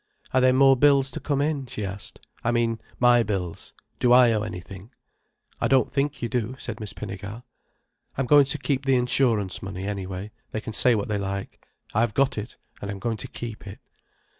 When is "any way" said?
9.85-10.31